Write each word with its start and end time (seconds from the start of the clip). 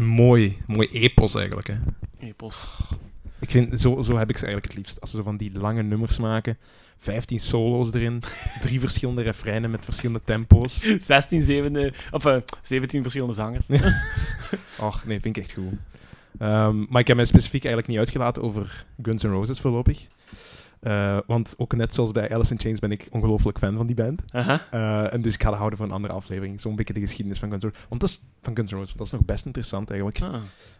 mooi, 0.00 0.56
mooi 0.66 0.88
epos 0.92 1.34
eigenlijk. 1.34 1.66
Hè. 1.66 1.74
Epos. 2.18 2.68
Ik 3.40 3.50
vind, 3.50 3.80
zo, 3.80 4.02
zo 4.02 4.16
heb 4.16 4.30
ik 4.30 4.36
ze 4.36 4.44
eigenlijk 4.44 4.72
het 4.72 4.82
liefst. 4.82 5.00
Als 5.00 5.10
ze 5.10 5.16
zo 5.16 5.22
van 5.22 5.36
die 5.36 5.52
lange 5.52 5.82
nummers 5.82 6.18
maken, 6.18 6.58
15 6.96 7.40
solo's 7.40 7.92
erin, 7.94 8.22
drie 8.62 8.80
verschillende 8.80 9.22
refreinen 9.22 9.70
met 9.70 9.84
verschillende 9.84 10.20
tempo's. 10.24 10.80
16, 10.98 11.42
17, 11.42 11.92
of, 12.10 12.24
eh, 12.24 12.36
17 12.62 13.02
verschillende 13.02 13.34
zangers. 13.34 13.66
Och, 14.80 15.04
nee, 15.04 15.20
vind 15.20 15.36
ik 15.36 15.42
echt 15.42 15.52
goed. 15.52 15.72
Ehm, 16.38 16.84
maar 16.88 17.00
ik 17.00 17.06
heb 17.06 17.16
mij 17.16 17.24
specifiek 17.24 17.64
eigenlijk 17.64 17.86
niet 17.86 17.98
uitgelaten 17.98 18.42
over 18.42 18.84
Guns 19.02 19.22
N' 19.22 19.28
Roses 19.28 19.60
voorlopig. 19.60 20.06
Eh, 20.80 21.18
want 21.26 21.54
ook 21.58 21.74
net 21.76 21.94
zoals 21.94 22.12
bij 22.12 22.30
Alice 22.30 22.52
in 22.52 22.60
Chains 22.60 22.78
ben 22.78 22.90
ik 22.90 23.08
ongelooflijk 23.10 23.58
fan 23.58 23.76
van 23.76 23.86
die 23.86 23.96
band. 23.96 24.22
Eh, 24.32 25.12
en 25.12 25.22
dus 25.22 25.34
ik 25.34 25.42
ga 25.42 25.52
houden 25.52 25.78
voor 25.78 25.86
een 25.86 25.92
andere 25.92 26.12
aflevering. 26.14 26.60
Zo'n 26.60 26.76
beetje 26.76 26.94
de 26.94 27.00
geschiedenis 27.00 27.38
van 27.38 27.48
Guns 27.50 27.62
N' 27.62 27.66
Roses. 27.66 27.86
Want 27.88 28.00
dat 28.00 28.10
is, 28.10 28.20
van 28.42 28.56
Guns 28.56 28.70
N' 28.70 28.74
Roses, 28.74 28.94
dat 28.94 29.06
is 29.06 29.12
nog 29.12 29.24
best 29.24 29.44
interessant 29.46 29.90
eigenlijk. 29.90 30.20
Ah. 30.22 30.34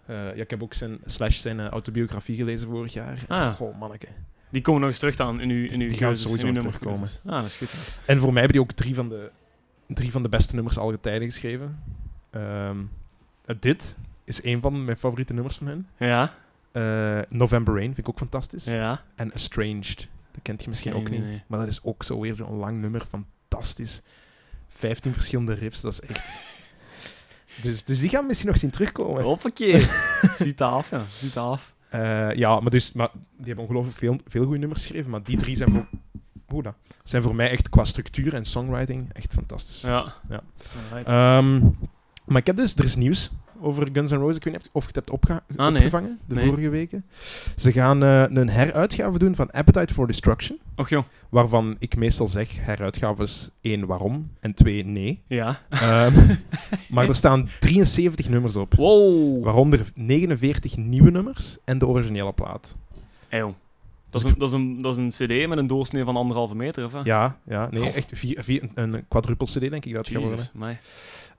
Eh, 0.07 0.17
ja, 0.37 0.43
ik 0.43 0.51
heb 0.51 0.63
ook 0.63 0.75
zijn, 0.75 0.99
Slash 1.05 1.41
zijn 1.41 1.69
autobiografie 1.69 2.37
gelezen 2.37 2.69
vorig 2.69 2.93
jaar. 2.93 3.25
Ah. 3.29 3.55
Goh, 3.55 3.79
manneke. 3.79 4.07
Die 4.51 4.63
komen 4.63 4.81
nog 4.81 4.91
eens 4.91 4.99
terug 4.99 5.17
dan 5.17 5.41
in 5.41 5.51
uw, 5.51 5.65
in 5.65 5.81
uw 5.81 5.89
Die 5.89 5.97
gaan 5.99 6.17
sowieso 6.17 6.47
in 6.47 6.55
terugkomen. 6.55 6.93
nummerkeuzes. 6.93 7.21
Ah, 7.27 7.43
dat 7.43 7.45
is 7.45 7.57
goed. 7.57 7.99
En 8.07 8.19
voor 8.19 8.33
mij 8.33 8.43
hebben 8.43 8.61
die 8.61 8.71
ook 8.71 8.77
drie 8.77 8.95
van 8.95 9.09
de, 9.09 9.31
drie 9.87 10.11
van 10.11 10.23
de 10.23 10.29
beste 10.29 10.55
nummers 10.55 10.79
alle 10.79 11.01
tijden 11.01 11.29
geschreven. 11.29 11.83
Ehm, 12.31 12.77
eh, 13.45 13.57
dit 13.61 13.97
is 14.25 14.45
een 14.45 14.61
van 14.61 14.85
mijn 14.85 14.97
favoriete 14.97 15.33
nummers 15.33 15.57
van 15.57 15.67
hen. 15.67 15.87
Ja, 15.97 16.35
Eh, 16.73 17.19
November 17.29 17.75
Rain 17.75 17.85
vind 17.87 17.99
ik 17.99 18.09
ook 18.09 18.19
fantastisch. 18.19 18.65
ja. 18.65 19.03
En 19.15 19.33
Estranged, 19.33 20.09
dat 20.33 20.43
kent 20.43 20.63
je 20.63 20.69
misschien 20.69 20.93
Nee, 20.93 21.01
ook 21.01 21.09
nee, 21.11 21.19
niet. 21.19 21.29
nee. 21.29 21.43
Maar 21.47 21.59
dat 21.59 21.69
is 21.69 21.83
ook 21.83 22.03
zo 22.03 22.21
weer 22.21 22.35
zo'n 22.35 22.57
lang 22.57 22.81
nummer. 22.81 23.03
Fantastisch. 23.09 24.03
15 24.69 25.13
verschillende 25.13 25.53
riffs, 25.55 25.81
dat 25.81 25.93
is 25.93 26.01
echt... 26.01 26.29
dus, 27.63 27.85
dus 27.85 28.01
die 28.01 28.09
gaan 28.09 28.27
misschien 28.27 28.49
nog 28.49 28.59
zien 28.59 28.71
terugkomen. 28.71 29.23
Hoppakee. 29.23 29.87
Ziet 30.39 30.63
af, 30.63 30.91
ja. 30.91 31.05
Ziet 31.17 31.37
af. 31.37 31.75
Eh, 31.89 32.35
ja, 32.35 32.61
maar, 32.61 32.71
dus, 32.71 32.93
maar 32.93 33.11
die 33.37 33.47
hebben 33.47 33.65
ongelooflijk 33.65 33.97
veel, 33.97 34.19
veel 34.27 34.43
goede 34.45 34.59
nummers 34.59 34.81
geschreven. 34.83 35.11
Maar 35.11 35.23
die 35.23 35.37
drie 35.37 35.57
zijn 35.57 35.71
voor, 35.71 35.87
Oeh, 36.53 36.65
dat. 36.65 36.75
zijn 37.05 37.23
voor 37.23 37.35
mij 37.35 37.51
echt 37.51 37.69
qua 37.69 37.85
structuur 37.85 38.35
en 38.35 38.45
songwriting 38.45 39.13
echt 39.13 39.33
fantastisch. 39.35 39.81
Ja. 39.81 40.05
Ja. 40.29 40.43
Ehm, 41.05 41.61
maar 42.25 42.41
ik 42.41 42.47
heb 42.47 42.57
dus, 42.57 42.75
er 42.75 42.85
is 42.85 42.97
nieuws 42.97 43.31
over 43.61 43.89
Guns 43.93 44.11
N' 44.11 44.15
Roses. 44.15 44.37
Ik 44.37 44.45
weet 44.45 44.53
niet 44.55 44.69
of 44.73 44.83
je 44.83 44.87
het 44.95 45.09
hebt 45.09 45.11
Ah, 45.57 45.67
nee. 45.67 45.75
opgevangen 45.77 46.19
de 46.27 46.35
Nee. 46.35 46.47
vorige 46.47 46.69
weken. 46.69 47.05
Ze 47.57 47.73
gaan 47.73 48.03
eh, 48.03 48.25
een 48.29 48.49
heruitgave 48.49 49.19
doen 49.19 49.35
van 49.35 49.51
Appetite 49.51 49.95
for 49.95 50.07
Destruction. 50.07 50.59
Och 50.77 50.89
joh. 50.89 51.05
Waarvan 51.29 51.77
ik 51.79 51.97
meestal 51.97 52.27
zeg 52.27 52.49
heruitgaves 52.61 53.51
één 53.61 53.87
waarom 53.87 54.31
en 54.41 54.55
twee 54.55 54.85
nee. 54.85 55.23
Ja. 55.27 55.61
Ehm, 55.69 56.35
maar 56.91 57.09
er 57.09 57.15
staan 57.15 57.49
73 57.61 58.29
nummers 58.29 58.57
op. 58.57 58.75
Wow. 58.75 59.45
Waaronder 59.45 59.81
49 59.95 60.77
nieuwe 60.77 61.11
nummers 61.11 61.57
en 61.65 61.79
de 61.79 61.87
originele 61.87 62.33
plaat. 62.33 62.77
Eeuw. 63.29 63.55
Dat 64.11 64.25
is, 64.25 64.31
een, 64.31 64.39
dat, 64.39 64.49
is 64.49 64.55
een, 64.55 64.83
dat 64.83 64.99
is 64.99 65.19
een 65.21 65.27
cd 65.27 65.49
met 65.49 65.59
een 65.59 65.67
doorsnee 65.67 66.05
van 66.05 66.17
anderhalve 66.17 66.55
meter, 66.57 66.85
of? 66.85 67.05
Ja, 67.05 67.39
ja 67.47 67.69
nee, 67.71 67.91
echt 67.91 68.13
vier, 68.15 68.45
vier, 68.45 68.63
een, 68.75 68.93
een 68.95 69.05
quadruple 69.09 69.47
CD 69.47 69.61
denk 69.61 69.85
ik 69.85 69.93
dat 69.95 70.09
het 70.09 70.17
gaat 70.17 70.27
worden. 70.27 70.79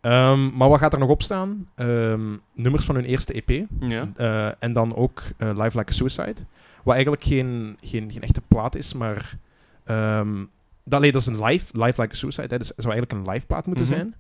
Ehm, 0.02 0.58
maar 0.58 0.70
wat 0.70 0.80
gaat 0.80 0.94
er 0.94 1.00
nog 1.00 1.10
op 1.10 1.22
staan? 1.22 1.68
Ehm, 1.76 2.36
nummers 2.54 2.86
van 2.86 2.96
hun 2.96 3.04
eerste 3.06 3.34
EP. 3.44 3.66
Ja. 3.80 4.10
Eh, 4.16 4.52
en 4.60 4.74
dan 4.74 4.96
ook 4.96 5.22
eh, 5.38 5.48
Live 5.58 5.78
Like 5.78 5.92
a 5.92 5.96
Suicide. 5.96 6.36
Wat 6.84 6.94
eigenlijk 6.94 7.24
geen, 7.24 7.78
geen, 7.82 8.12
geen 8.12 8.22
echte 8.22 8.42
plaat 8.48 8.76
is, 8.76 8.94
maar... 8.94 9.38
ehm 9.84 10.44
dat, 10.86 11.02
nee, 11.02 11.12
dat 11.12 11.22
is 11.22 11.28
een 11.28 11.44
live, 11.44 11.66
live 11.84 12.02
Like 12.02 12.14
a 12.14 12.18
Suicide. 12.18 12.48
Hè, 12.50 12.58
dus 12.58 12.68
het 12.68 12.82
zou 12.82 12.94
eigenlijk 12.94 13.12
een 13.28 13.34
live 13.34 13.46
plaat 13.46 13.66
moeten 13.66 13.86
Mhm. 13.86 13.94
zijn. 13.94 14.16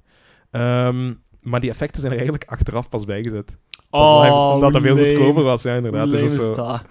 Maar 1.42 1.60
die 1.60 1.70
effecten 1.70 2.00
zijn 2.02 2.12
er 2.14 2.20
eigenlijk 2.20 2.52
achteraf 2.52 2.90
pas 2.90 3.06
bijgezet. 3.06 3.58
Oh, 3.90 4.22
live 4.22 4.36
is, 4.36 4.42
omdat 4.42 4.74
dat 4.74 4.82
veel 4.82 4.98
goedkoper 4.98 5.44
was, 5.44 5.62
ja, 5.64 5.74
inderdaad. 5.76 6.10
Dus 6.10 6.20
dat 6.20 6.30
is 6.30 6.36
zo- 6.36 6.54
dat? 6.54 6.82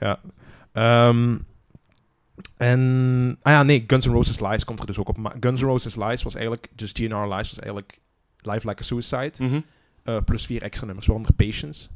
Ja. 0.00 0.20
En... 2.56 3.38
Ah 3.42 3.52
ja, 3.52 3.62
nee, 3.62 3.84
Guns 3.86 4.06
N' 4.06 4.10
Roses 4.12 4.40
Lies 4.40 4.64
komt 4.64 4.80
er 4.80 4.86
dus 4.86 4.98
ook 4.98 5.08
op. 5.08 5.16
Maar 5.16 5.34
Guns 5.40 5.60
N' 5.60 5.64
Roses 5.64 5.96
Lies 5.96 6.22
was 6.22 6.34
eigenlijk... 6.34 6.68
Just 6.76 6.98
GNR 6.98 7.22
Lies 7.34 7.50
was 7.50 7.58
eigenlijk 7.58 8.00
Live 8.46 8.68
Like 8.68 8.82
a 8.82 8.84
Suicide. 8.84 9.32
Mhm. 9.38 9.60
eh, 10.02 10.18
plus 10.24 10.46
vier 10.46 10.62
extra 10.62 10.86
nummers, 10.86 11.06
waaronder 11.06 11.32
Patience. 11.34 11.88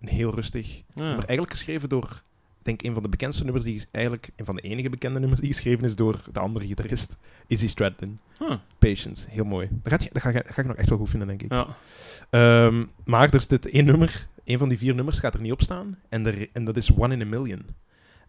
Een 0.00 0.08
heel 0.08 0.34
rustig 0.34 0.76
Ja. 0.76 0.82
nummer. 0.94 1.24
Eigenlijk 1.24 1.50
geschreven 1.50 1.88
door... 1.88 2.22
Ik 2.58 2.68
denk 2.68 2.82
een 2.82 2.94
van 2.94 3.02
de 3.02 3.08
bekendste 3.08 3.44
nummers 3.44 3.64
die... 3.64 3.74
ges- 3.74 3.86
Eigenlijk 3.90 4.30
een 4.36 4.44
van 4.44 4.56
de 4.56 4.62
enige 4.62 4.88
bekende 4.90 5.18
nummers 5.20 5.40
die 5.40 5.50
geschreven 5.52 5.84
is 5.84 5.96
door 5.96 6.22
de 6.32 6.38
andere 6.40 6.66
gitarist. 6.66 7.16
Izzy 7.46 7.68
Stradlin. 7.68 8.18
Huh. 8.38 8.54
Patience. 8.78 9.26
Heel 9.30 9.44
mooi. 9.44 9.68
Dat, 9.82 9.92
gaat, 9.92 10.02
je- 10.02 10.08
dat, 10.12 10.22
ga, 10.22 10.32
dat 10.32 10.46
ga 10.52 10.60
ik 10.62 10.68
nog 10.68 10.76
echt 10.76 10.88
wel 10.88 10.98
goed 10.98 11.10
vinden, 11.10 11.28
denk 11.28 11.42
ik. 11.42 11.52
Ja. 11.52 11.66
Ehm, 12.30 12.84
maar 13.04 13.34
er 13.34 13.40
zit 13.40 13.68
één 13.68 13.84
nummer, 13.84 14.28
één 14.44 14.58
van 14.58 14.68
die 14.68 14.78
vier 14.78 14.94
nummers 14.94 15.18
gaat 15.20 15.34
er 15.34 15.40
niet 15.40 15.52
op 15.52 15.62
staan. 15.62 15.98
En, 16.08 16.26
er, 16.26 16.48
en 16.52 16.64
dat 16.64 16.76
is 16.76 16.92
One 16.96 17.14
in 17.14 17.20
a 17.20 17.24
Million. 17.24 17.66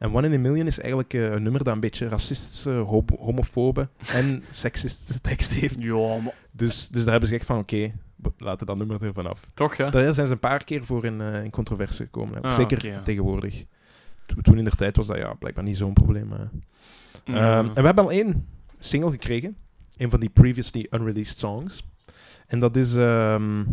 En 0.04 0.14
One 0.16 0.28
in 0.28 0.34
a 0.34 0.40
Million 0.40 0.68
is 0.68 0.80
eigenlijk 0.80 1.14
eh, 1.14 1.32
een 1.32 1.44
nummer 1.44 1.64
dat 1.64 1.74
een 1.74 1.80
beetje 1.80 2.08
racistische, 2.08 2.70
ho- 2.70 3.06
homofobe 3.20 3.90
en 4.14 4.44
seksistische 4.52 5.22
tekst 5.22 5.54
heeft. 5.54 5.84
Ja, 5.84 6.18
maar 6.18 6.34
Dus, 6.52 6.88
dus 6.90 7.02
daar 7.04 7.12
hebben 7.12 7.30
ze 7.30 7.36
echt 7.36 7.46
van, 7.46 7.58
oké, 7.60 7.92
laten 8.38 8.66
dat 8.66 8.78
nummer 8.78 9.04
ervan 9.04 9.28
af. 9.28 9.48
toch, 9.54 9.78
hè? 9.78 9.90
Daar 9.90 10.14
zijn 10.14 10.28
ze 10.28 10.34
een 10.34 10.40
paar 10.40 10.64
keer 10.64 10.86
voor 10.86 11.06
in, 11.06 11.22
in 11.22 11.50
controverse 11.50 12.04
gekomen. 12.04 12.42
Ah, 12.42 12.56
Zeker 12.56 12.86
ja. 12.86 13.02
tegenwoordig. 13.02 13.66
To- 14.26 14.42
Toen 14.42 14.58
in 14.58 14.64
de 14.64 14.72
tijd 14.72 14.96
was 14.98 15.08
dat 15.08 15.18
ja, 15.18 15.34
blijkbaar 15.34 15.64
niet 15.64 15.78
zo'n 15.78 15.94
probleem. 15.94 16.28
maar- 16.28 16.50
Ja. 17.26 17.34
Ehm, 17.60 17.66
en 17.68 17.74
we 17.74 17.82
hebben 17.86 18.04
al 18.04 18.12
één 18.12 18.48
single 18.80 19.12
gekregen. 19.12 19.56
Een 19.98 20.10
van 20.10 20.20
die 20.20 20.30
previously 20.30 20.88
unreleased 20.92 21.38
songs. 21.38 21.88
En 22.48 22.60
dat 22.60 22.76
is... 22.76 22.96
ehm, 22.96 23.64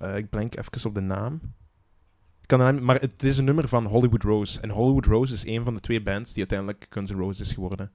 eh, 0.00 0.16
ik 0.16 0.28
blank 0.30 0.56
even 0.56 0.88
op 0.88 0.94
de 0.94 1.00
naam. 1.00 1.40
Kan 2.48 2.84
maar 2.84 3.00
het 3.00 3.22
is 3.22 3.38
een 3.38 3.44
nummer 3.44 3.68
van 3.68 3.84
Hollywood 3.86 4.22
Rose. 4.22 4.60
En 4.60 4.70
Hollywood 4.70 5.06
Rose 5.06 5.34
is 5.34 5.46
een 5.46 5.64
van 5.64 5.74
de 5.74 5.80
twee 5.80 6.02
bands 6.02 6.28
die 6.32 6.38
uiteindelijk 6.38 6.86
Guns 6.90 7.10
N' 7.10 7.16
Roses 7.18 7.40
is 7.48 7.52
geworden. 7.54 7.90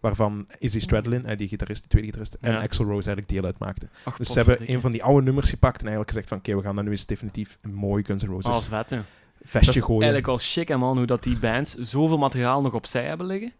Waarvan 0.00 0.46
Izzy 0.58 0.80
Stradlin, 0.80 1.26
eh, 1.26 1.36
die 1.38 1.48
gitarist, 1.48 1.80
die 1.80 1.88
tweede 1.90 2.06
gitarist, 2.08 2.36
en 2.40 2.52
Ja. 2.52 2.60
Axl 2.60 2.82
Rose 2.82 2.92
eigenlijk 2.94 3.28
deel 3.28 3.44
uitmaakten. 3.44 3.90
Ach, 4.04 4.16
Dus 4.16 4.28
ze 4.28 4.38
hebben 4.38 4.72
een 4.72 4.80
van 4.80 4.92
die 4.92 5.02
oude 5.04 5.22
nummers 5.24 5.50
gepakt 5.50 5.76
en 5.76 5.80
eigenlijk 5.86 6.10
gezegd 6.10 6.28
van 6.28 6.38
oké, 6.38 6.56
we 6.56 6.62
gaan 6.62 6.74
dan 6.76 6.84
nu 6.84 6.90
eens 6.90 7.06
definitief 7.06 7.58
een 7.62 7.74
mooi 7.74 8.04
Guns 8.04 8.22
N' 8.22 8.26
Roses 8.26 8.54
Ah, 8.54 8.60
vet, 8.62 8.90
hè. 8.90 9.00
vestje 9.42 9.66
Dat 9.66 9.74
is 9.74 9.80
gooien. 9.80 10.02
eigenlijk 10.02 10.26
wel 10.26 10.38
chic, 10.38 10.68
hè, 10.68 10.76
man, 10.76 10.96
hoe 10.96 11.06
dat 11.06 11.22
die 11.22 11.38
bands 11.38 11.74
zoveel 11.74 12.18
materiaal 12.18 12.62
nog 12.62 12.74
opzij 12.74 13.04
hebben 13.04 13.26
liggen. 13.26 13.52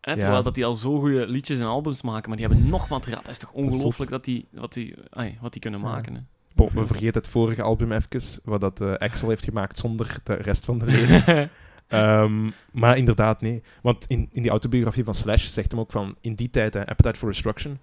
Hè, 0.00 0.12
terwijl 0.12 0.36
Ja. 0.36 0.42
dat 0.42 0.54
die 0.54 0.64
al 0.64 0.74
zo 0.74 0.98
goede 1.00 1.26
liedjes 1.28 1.58
en 1.58 1.66
albums 1.66 2.02
maken, 2.02 2.28
maar 2.28 2.38
die 2.38 2.46
hebben 2.46 2.68
nog 2.68 2.88
materiaal. 2.88 3.22
Dat 3.22 3.30
is 3.30 3.38
toch 3.38 3.52
ongelooflijk 3.52 4.10
dat 4.10 4.24
die, 4.24 4.46
wat, 4.50 4.72
die, 4.72 4.94
wat 5.40 5.52
die 5.52 5.60
kunnen 5.60 5.80
Ja. 5.80 5.86
maken. 5.86 6.14
Hè. 6.14 6.20
We 6.54 6.86
vergeten 6.86 7.20
het 7.20 7.28
vorige 7.30 7.62
album 7.62 7.92
even, 7.92 8.40
wat 8.44 8.60
dat 8.60 8.80
eh, 8.80 8.94
Axel 8.94 9.28
heeft 9.28 9.44
gemaakt 9.44 9.78
zonder 9.78 10.16
de 10.24 10.34
rest 10.34 10.64
van 10.64 10.78
de 10.78 10.84
leden. 10.96 11.50
Ehm, 11.88 12.50
maar 12.72 12.96
inderdaad, 12.96 13.40
nee. 13.40 13.62
Want 13.82 14.06
in, 14.06 14.28
in 14.32 14.42
die 14.42 14.50
autobiografie 14.50 15.04
van 15.04 15.14
Slash 15.14 15.44
zegt 15.46 15.70
hem 15.70 15.80
ook 15.80 15.92
van... 15.92 16.16
In 16.20 16.34
die 16.34 16.50
tijd, 16.50 16.76
Appetite 16.76 17.18
for 17.18 17.28
Destruction... 17.30 17.78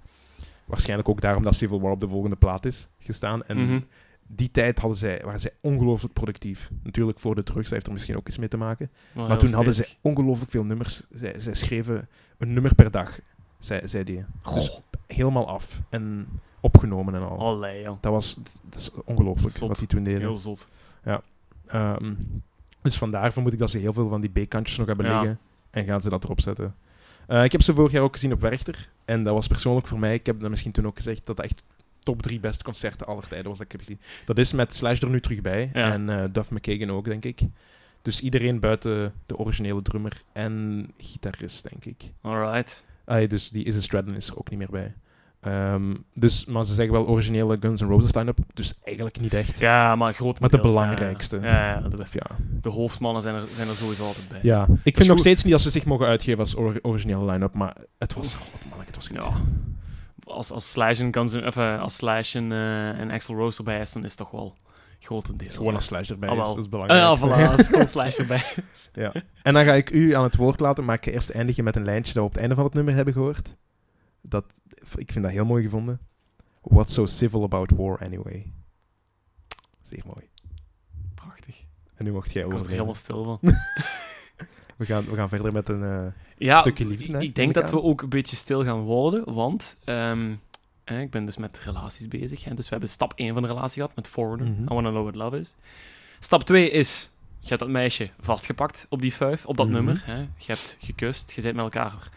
Waarschijnlijk 0.65 1.09
ook 1.09 1.21
daarom 1.21 1.43
dat 1.43 1.55
Civil 1.55 1.81
War 1.81 1.91
op 1.91 1.99
de 1.99 2.07
volgende 2.07 2.35
plaat 2.35 2.65
is 2.65 2.87
gestaan. 2.99 3.43
En 3.43 3.57
Mhm. 3.65 3.79
die 4.27 4.51
tijd 4.51 4.79
hadden 4.79 4.97
zij, 4.97 5.21
waren 5.23 5.39
zij 5.39 5.51
ongelooflijk 5.61 6.13
productief. 6.13 6.69
Natuurlijk, 6.83 7.19
voor 7.19 7.35
de 7.35 7.43
drugs 7.43 7.69
heeft 7.69 7.85
er 7.87 7.93
misschien 7.93 8.17
ook 8.17 8.27
iets 8.27 8.37
mee 8.37 8.47
te 8.47 8.57
maken. 8.57 8.89
Wel 9.11 9.27
maar 9.27 9.37
toen 9.37 9.53
hadden 9.53 9.73
ze 9.73 9.81
stevig. 9.83 9.99
ongelooflijk 10.01 10.51
veel 10.51 10.63
nummers. 10.63 11.03
Zij, 11.09 11.35
zij 11.37 11.53
schreven 11.53 12.07
een 12.37 12.53
nummer 12.53 12.75
per 12.75 12.91
dag, 12.91 13.19
zei, 13.59 13.87
zei 13.87 14.03
die. 14.03 14.25
Dus 14.53 14.79
helemaal 15.07 15.47
af. 15.47 15.81
En 15.89 16.27
opgenomen 16.61 17.15
en 17.15 17.29
al. 17.29 17.37
Allee, 17.39 17.81
joh. 17.81 17.97
Dat 18.01 18.11
was 18.11 18.35
dat 18.69 18.79
is 18.79 18.91
ongelooflijk 19.05 19.57
wat 19.57 19.77
die 19.77 19.87
toen 19.87 20.03
deden. 20.03 20.21
Heel 20.21 20.37
zot. 20.37 20.67
Ehm, 21.67 22.13
dus 22.81 22.97
vandaar 22.97 23.33
vermoed 23.33 23.53
ik 23.53 23.59
dat 23.59 23.69
ze 23.69 23.77
heel 23.77 23.93
veel 23.93 24.09
van 24.09 24.21
die 24.21 24.29
B-kantjes 24.29 24.77
nog 24.77 24.87
hebben 24.87 25.05
Ja. 25.05 25.19
liggen. 25.19 25.39
En 25.69 25.85
gaan 25.85 26.01
ze 26.01 26.09
dat 26.09 26.23
erop 26.23 26.41
zetten. 26.41 26.75
Eh, 27.27 27.43
ik 27.43 27.51
heb 27.51 27.61
ze 27.61 27.73
vorig 27.73 27.91
jaar 27.91 28.01
ook 28.01 28.13
gezien 28.13 28.33
op 28.33 28.41
Werchter. 28.41 28.89
En 29.05 29.23
dat 29.23 29.33
was 29.33 29.47
persoonlijk 29.47 29.87
voor 29.87 29.99
mij, 29.99 30.13
ik 30.13 30.25
heb 30.25 30.39
dat 30.39 30.49
misschien 30.49 30.71
toen 30.71 30.87
ook 30.87 30.95
gezegd, 30.95 31.25
dat 31.25 31.35
dat 31.37 31.45
echt 31.45 31.63
top 31.99 32.21
drie 32.21 32.39
beste 32.39 32.63
concerten 32.63 33.07
aller 33.07 33.27
tijden 33.27 33.47
was 33.49 33.57
dat 33.57 33.65
ik 33.65 33.71
heb 33.71 33.81
gezien. 33.81 33.99
Dat 34.25 34.37
is 34.37 34.53
met 34.53 34.73
Slash 34.73 35.01
er 35.01 35.09
nu 35.09 35.21
terug 35.21 35.41
bij. 35.41 35.69
Ja. 35.73 35.91
En 35.91 36.09
eh 36.09 36.23
Duff 36.31 36.49
McKagan 36.51 36.91
ook, 36.91 37.05
denk 37.05 37.25
ik. 37.25 37.39
Dus 38.01 38.21
iedereen 38.21 38.59
buiten 38.59 39.13
de 39.25 39.37
originele 39.37 39.81
drummer 39.81 40.21
en 40.33 40.85
gitarist, 40.97 41.69
denk 41.69 41.85
ik. 41.85 42.11
Alright. 42.21 42.85
Ah, 43.05 43.29
dus 43.29 43.49
die 43.49 43.63
Izzy 43.65 43.81
Stradlin 43.81 44.15
is 44.15 44.27
er 44.29 44.37
ook 44.37 44.49
niet 44.49 44.59
meer 44.59 44.69
bij. 44.71 44.93
Ehm, 45.41 45.95
dus, 46.13 46.45
maar 46.45 46.65
ze 46.65 46.73
zeggen 46.73 46.93
wel 46.93 47.07
originele 47.07 47.57
Guns 47.59 47.81
N' 47.81 47.85
Roses 47.85 48.13
line-up. 48.13 48.37
Dus 48.53 48.79
eigenlijk 48.83 49.19
niet 49.21 49.33
echt. 49.33 49.59
Ja, 49.59 49.95
maar 49.95 50.13
groot. 50.13 50.39
Maar 50.39 50.49
de 50.49 50.59
belangrijkste. 50.59 51.39
Ja, 51.41 51.67
ja, 51.69 51.87
de, 51.89 51.97
Of 51.97 52.13
ja. 52.13 52.25
de 52.61 52.69
hoofdmannen 52.69 53.21
zijn 53.21 53.35
er, 53.35 53.47
zijn 53.53 53.67
er 53.67 53.75
sowieso 53.75 54.05
altijd 54.05 54.27
bij. 54.29 54.39
Ja, 54.41 54.63
ik 54.63 54.69
vind 54.83 54.97
is 54.99 55.05
nog 55.05 55.11
goed. 55.11 55.19
steeds 55.19 55.43
niet 55.43 55.51
dat 55.53 55.61
ze 55.61 55.69
zich 55.69 55.85
mogen 55.85 56.07
uitgeven 56.07 56.39
als 56.39 56.55
or- 56.55 56.79
originele 56.81 57.31
line-up, 57.31 57.53
maar 57.53 57.75
het 57.97 58.13
was, 58.13 58.33
god 58.33 58.61
man, 58.69 58.79
het 58.85 58.95
was 58.95 59.07
goed. 59.07 59.15
Ja. 59.17 59.31
Als, 60.23 60.51
als 60.51 60.71
Slash 60.71 60.99
en, 60.99 61.13
Guns 61.13 61.33
N- 61.33 61.45
of, 61.47 61.57
eh, 61.57 61.81
als 61.81 61.95
Slash 61.95 62.35
en, 62.35 62.51
eh, 62.51 62.99
en 62.99 63.11
Axl 63.11 63.33
Rose 63.33 63.57
erbij 63.57 63.79
is, 63.79 63.91
dan 63.93 64.03
is 64.03 64.09
het 64.09 64.17
toch 64.17 64.31
wel 64.31 64.55
grotendeels. 64.99 65.55
Gewoon 65.55 65.75
als 65.75 65.85
Slash 65.85 66.09
erbij 66.09 66.29
Ah, 66.29 66.35
is, 66.35 66.41
wel. 66.41 66.49
dat 66.55 66.57
is 66.57 66.65
Ah, 66.65 66.71
belangrijk. 66.71 67.01
ja, 67.01 67.17
voilà, 67.47 67.51
als 67.57 67.67
gewoon 67.69 67.87
Slash 67.87 68.17
erbij 68.19 68.43
is. 68.71 68.89
ja. 68.93 69.13
En 69.41 69.53
dan 69.53 69.65
ga 69.65 69.73
ik 69.73 69.89
u 69.89 70.15
aan 70.15 70.23
het 70.23 70.35
woord 70.35 70.59
laten, 70.59 70.85
maar 70.85 70.95
ik 70.95 71.05
ga 71.05 71.11
eerst 71.11 71.29
eindigen 71.29 71.63
met 71.63 71.75
een 71.75 71.83
lijntje 71.85 72.13
dat 72.13 72.21
we 72.21 72.27
op 72.27 72.31
het 72.31 72.39
einde 72.41 72.55
van 72.55 72.63
het 72.63 72.73
nummer 72.73 72.93
hebben 72.93 73.13
gehoord. 73.13 73.55
Dat, 74.21 74.45
ik 74.95 75.11
vind 75.11 75.23
dat 75.23 75.33
heel 75.33 75.45
mooi 75.45 75.63
gevonden. 75.63 75.99
What's 76.61 76.93
so 76.93 77.05
civil 77.05 77.43
about 77.43 77.71
war 77.75 77.97
anyway? 78.03 78.51
Zeer 79.81 80.03
mooi. 80.05 80.27
En 81.95 82.05
nu 82.05 82.11
mocht 82.11 82.31
jij 82.31 82.43
Ik 82.43 82.51
word 82.51 82.63
er 82.65 82.69
helemaal 82.71 82.95
stil 82.95 83.23
van. 83.23 83.39
We 84.77 84.85
gaan, 84.85 85.05
we 85.05 85.15
gaan 85.15 85.29
verder 85.29 85.51
met 85.53 85.69
een 85.69 85.83
eh, 85.83 86.05
Ja, 86.37 86.59
stukje 86.59 86.85
liefde. 86.85 87.05
ik, 87.05 87.11
hè, 87.11 87.19
ik 87.19 87.35
denk 87.35 87.53
dat 87.53 87.63
aan. 87.63 87.69
we 87.69 87.81
ook 87.81 88.01
een 88.01 88.09
beetje 88.09 88.35
stil 88.35 88.63
gaan 88.63 88.79
worden, 88.79 89.33
want 89.33 89.77
ehm, 89.83 90.31
ik 90.85 91.11
ben 91.11 91.25
dus 91.25 91.37
met 91.37 91.59
relaties 91.59 92.07
bezig. 92.07 92.43
Hè, 92.43 92.53
dus 92.53 92.65
we 92.65 92.71
hebben 92.71 92.89
stap 92.89 93.13
1 93.15 93.33
van 93.33 93.41
de 93.41 93.47
relatie 93.47 93.81
gehad 93.81 93.95
met 93.95 94.07
Forwarder. 94.09 94.47
Mhm. 94.47 94.61
I 94.61 94.65
wanna 94.65 94.89
know 94.89 95.01
what 95.03 95.15
love 95.15 95.37
is. 95.39 95.55
Stap 96.19 96.43
2 96.43 96.69
is, 96.71 97.09
je 97.39 97.47
hebt 97.47 97.59
dat 97.59 97.69
meisje 97.69 98.09
vastgepakt 98.19 98.85
op 98.89 99.01
die 99.01 99.13
vuif, 99.13 99.45
op 99.45 99.57
dat 99.57 99.65
Mhm. 99.67 99.75
nummer. 99.75 100.01
Hè. 100.05 100.17
Je 100.19 100.27
hebt 100.45 100.77
gekust, 100.79 101.31
je 101.31 101.41
bent 101.41 101.55
met 101.55 101.63
elkaar 101.63 102.09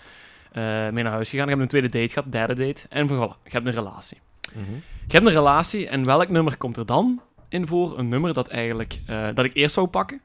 mee 0.54 1.02
naar 1.02 1.12
huis 1.12 1.30
gegaan. 1.30 1.44
Je 1.44 1.50
hebt 1.50 1.62
een 1.62 1.68
tweede 1.68 1.88
date 1.88 2.08
gehad, 2.12 2.32
derde 2.32 2.54
date. 2.54 2.82
En 2.88 3.08
voilà, 3.08 3.42
je 3.44 3.50
hebt 3.50 3.66
een 3.66 3.72
relatie. 3.72 4.18
Mhm. 4.52 4.72
Je 5.06 5.18
hebt 5.18 5.26
een 5.26 5.32
relatie 5.32 5.88
en 5.88 6.04
welk 6.04 6.28
nummer 6.28 6.56
komt 6.56 6.76
er 6.76 6.86
dan 6.86 7.20
in 7.48 7.66
voor? 7.66 7.98
Een 7.98 8.08
nummer 8.08 8.34
dat 8.34 8.48
eigenlijk 8.48 9.00
eh, 9.06 9.28
dat 9.34 9.44
ik 9.44 9.54
eerst 9.54 9.74
zou 9.74 9.86
pakken. 9.86 10.20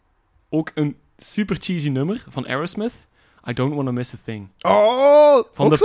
Ook 0.50 0.72
een 0.76 0.98
super 1.18 1.56
cheesy 1.60 1.90
nummer 1.90 2.24
van 2.30 2.48
Aerosmith. 2.48 3.08
I 3.50 3.54
don't 3.54 3.76
wanna 3.76 3.92
miss 3.92 4.14
a 4.14 4.18
thing. 4.26 4.48
Oh, 4.62 5.44
Van 5.54 5.66
ook 5.66 5.72
de-. 5.72 5.78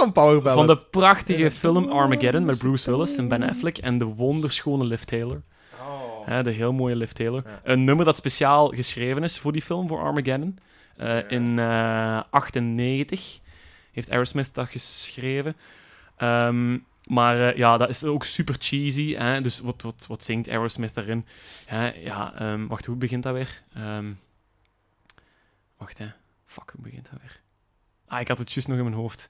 Van 0.52 0.66
de 0.66 0.76
prachtige 0.76 1.50
film 1.50 1.88
Armageddon 1.90 2.44
met 2.44 2.58
Bruce 2.58 2.90
Willis 2.90 3.16
en 3.16 3.28
Ben 3.28 3.42
Affleck 3.42 3.78
en 3.78 3.98
de 3.98 4.04
wonderschone 4.04 4.84
Liv 4.84 5.02
Taylor. 5.02 5.42
Oh. 6.26 6.42
De 6.42 6.50
heel 6.50 6.72
mooie 6.72 6.96
Liv 6.96 7.10
Taylor. 7.10 7.42
Ja. 7.46 7.60
Een 7.64 7.84
nummer 7.84 8.04
dat 8.04 8.16
speciaal 8.16 8.68
geschreven 8.68 9.22
is 9.22 9.38
voor 9.38 9.52
die 9.52 9.62
film, 9.62 9.88
voor 9.88 10.00
Armageddon. 10.00 10.58
Eh, 10.96 11.30
In 11.30 11.58
eh 11.58 12.20
98 12.30 13.40
heeft 13.92 14.10
Aerosmith 14.10 14.54
dat 14.54 14.68
geschreven. 14.68 15.56
Ehm, 16.16 16.78
maar 17.04 17.48
eh, 17.48 17.56
ja, 17.56 17.76
dat 17.76 17.88
is 17.88 18.04
ook 18.04 18.24
super 18.24 18.54
cheesy. 18.58 19.14
Hè? 19.14 19.40
Dus 19.40 19.60
wat, 19.60 19.82
wat, 19.82 20.04
wat 20.08 20.24
zingt 20.24 20.48
Aerosmith 20.48 20.94
daarin? 20.94 21.26
Hè, 21.66 21.92
ja, 21.92 22.34
ehm, 22.34 22.66
wacht, 22.66 22.86
hoe 22.86 22.96
begint 22.96 23.22
dat 23.22 23.34
weer? 23.34 23.62
Ehm, 23.74 24.12
wacht, 25.76 25.98
hè. 25.98 26.06
Fuck, 26.44 26.70
hoe 26.70 26.82
begint 26.82 27.08
dat 27.10 27.20
weer? 27.20 27.40
Ah, 28.06 28.20
ik 28.20 28.28
had 28.28 28.38
het 28.38 28.52
juist 28.52 28.68
nog 28.68 28.78
in 28.78 28.84
mijn 28.84 28.96
hoofd. 28.96 29.28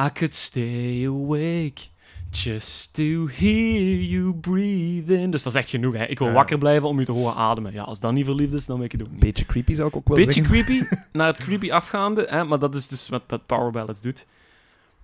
I 0.00 0.12
could 0.12 0.34
stay 0.34 1.06
awake 1.06 1.90
just 2.36 2.94
to 2.94 3.28
hear 3.28 3.96
you 4.00 4.34
breathe 4.34 5.14
in. 5.14 5.30
Dus 5.30 5.42
dat 5.42 5.52
is 5.52 5.58
echt 5.58 5.70
genoeg, 5.70 5.94
hè. 5.94 6.04
Ik 6.04 6.18
wil 6.18 6.28
Ja. 6.28 6.32
wakker 6.34 6.58
blijven 6.58 6.88
om 6.88 6.98
u 6.98 7.04
te 7.04 7.12
horen 7.12 7.34
ademen. 7.36 7.72
Ja, 7.72 7.82
als 7.82 8.00
dat 8.00 8.12
niet 8.12 8.24
verliefd 8.24 8.52
is, 8.52 8.66
dan 8.66 8.76
weet 8.76 8.92
ik 8.92 8.92
het 8.92 9.02
ook 9.02 9.10
niet. 9.12 9.20
Beetje 9.20 9.46
creepy 9.46 9.74
zou 9.74 9.88
ik 9.88 9.96
ook 9.96 10.08
wel 10.08 10.16
Beetje 10.16 10.42
zeggen. 10.42 10.64
creepy, 10.64 10.84
naar 11.18 11.26
het 11.26 11.36
creepy 11.36 11.70
afgaande, 11.72 12.26
hè, 12.28 12.44
maar 12.44 12.58
dat 12.58 12.74
is 12.74 12.88
dus 12.88 13.08
wat, 13.08 13.22
wat 13.26 13.46
Power 13.46 13.70
Ballads 13.70 14.00
doet. 14.00 14.26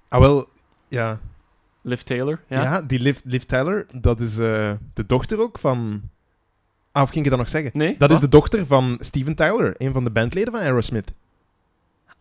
Ah, 0.09 0.21
wel, 0.21 0.49
ja. 0.89 1.21
Liv 1.83 2.01
Taylor, 2.01 2.41
Ja, 2.49 2.63
ja? 2.63 2.83
die 2.83 3.01
Liv, 3.01 3.19
Liv 3.25 3.43
Tyler, 3.43 3.87
dat 3.93 4.21
is 4.21 4.39
eh, 4.39 4.73
de 4.95 5.07
dochter 5.07 5.41
ook 5.41 5.59
van... 5.59 6.01
Ah, 6.93 7.03
of 7.03 7.11
ging 7.11 7.25
ik 7.25 7.31
dat 7.31 7.39
nog 7.41 7.49
zeggen? 7.49 7.71
Nee? 7.75 7.95
Dat 7.99 8.11
is 8.11 8.21
de 8.21 8.29
dochter 8.29 8.67
van 8.67 8.97
Steven 9.01 9.35
Tyler, 9.35 9.75
een 9.77 9.93
van 9.93 10.05
de 10.05 10.11
bandleden 10.11 10.53
van 10.53 10.63
Aerosmith. 10.63 11.13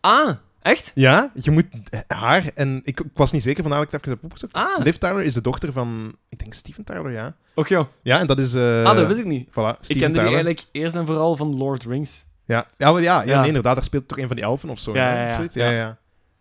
Ah, 0.00 0.34
echt? 0.68 0.92
Ja, 0.94 1.30
je 1.34 1.50
moet 1.50 1.64
haar... 2.06 2.44
En 2.54 2.80
ik, 2.84 3.00
ik 3.00 3.10
was 3.14 3.32
niet 3.32 3.42
zeker 3.42 3.62
van 3.62 3.72
haar, 3.72 3.82
ik 3.82 3.90
het 3.90 4.00
even 4.00 4.12
heb 4.12 4.24
opgezocht. 4.24 4.52
Ah, 4.52 4.78
Liv 4.84 4.96
Tyler 4.96 5.22
is 5.22 5.34
de 5.34 5.40
dochter 5.40 5.72
van, 5.72 6.16
ik 6.28 6.38
denk 6.38 6.54
Steven 6.54 6.84
Tyler, 6.84 7.10
ja. 7.12 7.36
och 7.54 7.68
joh. 7.68 7.86
Ja, 8.02 8.18
en 8.18 8.26
dat 8.26 8.38
is... 8.38 8.54
eh, 8.54 8.84
ah, 8.84 8.96
dat 8.96 9.06
wist 9.06 9.18
ik 9.18 9.24
niet. 9.24 9.48
Voilà, 9.50 9.52
Ik 9.54 9.58
kende 9.86 9.96
die 9.98 9.98
Tyler. 10.12 10.22
eigenlijk 10.24 10.64
eerst 10.72 10.94
en 10.94 11.06
vooral 11.06 11.36
van 11.36 11.56
Lord 11.56 11.84
Rings. 11.84 12.26
Ja, 12.44 12.66
ja, 12.76 12.92
wel, 12.92 12.98
ja, 12.98 13.22
ja, 13.22 13.28
Ja. 13.28 13.38
nee, 13.38 13.46
inderdaad. 13.46 13.74
Daar 13.74 13.84
speelt 13.84 14.08
toch 14.08 14.18
een 14.18 14.26
van 14.26 14.36
die 14.36 14.44
elfen 14.44 14.68
of 14.68 14.78
zo. 14.78 14.94
Ja, 14.94 15.14
ja, 15.14 15.26
ja. 15.28 15.34
zoiets? 15.34 15.54
Ja. 15.54 15.70
ja, 15.70 15.76
ja. 15.76 15.98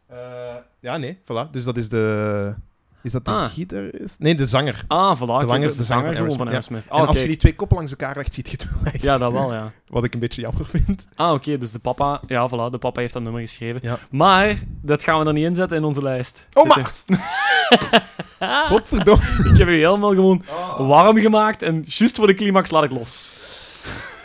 Eh, 0.07 0.55
ja, 0.79 0.97
nee, 0.97 1.19
voilà. 1.23 1.49
Dus 1.51 1.63
dat 1.63 1.77
is 1.77 1.89
de... 1.89 2.55
Is 3.03 3.11
dat 3.11 3.25
de 3.25 3.31
Ah. 3.31 3.45
gitarist? 3.45 4.19
Nee, 4.19 4.35
de 4.35 4.45
zanger. 4.45 4.83
Ah, 4.87 5.15
voilà. 5.15 5.19
kijk, 5.19 5.29
langer- 5.29 5.47
de, 5.69 5.75
de 5.75 5.83
zanger 5.83 5.85
zanger 5.85 6.05
van 6.05 6.15
gewoon 6.15 6.37
van 6.37 6.47
Aerosmith, 6.47 6.81
Aerosmith. 6.81 6.83
en 6.83 6.91
Ah, 6.91 6.99
als 7.07 7.07
je 7.09 7.15
kijk. 7.15 7.27
die 7.27 7.37
twee 7.37 7.55
koppen 7.55 7.77
langs 7.77 7.91
elkaar 7.91 8.15
legt, 8.15 8.33
ziet 8.33 8.45
je 8.45 8.51
het 8.51 8.67
wel 8.69 8.93
echt. 8.93 9.01
Ja, 9.01 9.17
dat 9.17 9.31
wel, 9.31 9.53
ja. 9.53 9.71
Wat 9.87 10.03
ik 10.03 10.13
een 10.13 10.19
beetje 10.19 10.41
jammer 10.41 10.65
vind. 10.65 11.07
Ah, 11.15 11.33
oké, 11.33 11.57
dus 11.57 11.71
de 11.71 11.79
papa... 11.79 12.21
Ja, 12.27 12.49
voilà, 12.49 12.71
de 12.71 12.77
papa 12.77 12.99
heeft 13.01 13.13
dat 13.13 13.23
nummer 13.23 13.41
geschreven. 13.41 13.79
Ja. 13.83 13.99
Maar, 14.11 14.55
dat 14.81 15.03
gaan 15.03 15.19
we 15.19 15.25
er 15.25 15.33
niet 15.33 15.45
inzetten 15.45 15.77
in 15.77 15.83
onze 15.83 16.01
lijst. 16.01 16.47
Oh, 16.53 16.65
maar... 16.67 16.91
Godverdomme. 18.69 19.23
er- 19.23 19.51
Ik 19.51 19.57
heb 19.57 19.67
je 19.67 19.73
helemaal 19.73 20.13
gewoon 20.13 20.43
warm 20.77 21.17
gemaakt 21.17 21.61
en 21.61 21.83
juist 21.85 22.15
voor 22.15 22.27
de 22.27 22.33
climax 22.33 22.71
laat 22.71 22.83
ik 22.83 22.91
los. 22.91 23.31